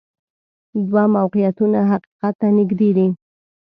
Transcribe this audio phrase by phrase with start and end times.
[0.89, 3.07] دوه موقعیتونه حقیقت ته نږدې دي.